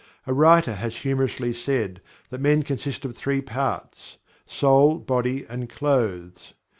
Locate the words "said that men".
1.53-2.63